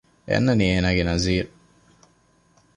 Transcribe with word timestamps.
އެ 0.27 0.33
އަންނަނީ 0.35 0.65
އޭނާގެ 0.71 1.03
ނަޒީރު 1.09 1.49